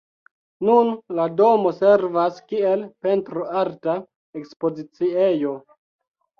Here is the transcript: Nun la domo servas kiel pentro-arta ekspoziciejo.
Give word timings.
Nun 0.69 0.87
la 1.19 1.25
domo 1.41 1.73
servas 1.81 2.41
kiel 2.53 2.83
pentro-arta 3.09 3.97
ekspoziciejo. 4.43 5.57